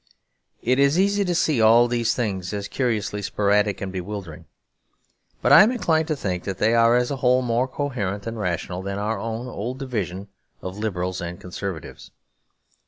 [0.63, 4.45] It is easy to see all these things as curiously sporadic and bewildering;
[5.43, 8.39] but I am inclined to think that they are as a whole more coherent and
[8.39, 10.29] rational than our own old division
[10.59, 12.09] of Liberals and Conservatives.